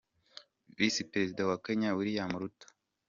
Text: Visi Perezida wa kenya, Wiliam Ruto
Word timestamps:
Visi 0.77 1.01
Perezida 1.11 1.41
wa 1.49 1.57
kenya, 1.65 1.95
Wiliam 1.97 2.31
Ruto 2.41 2.67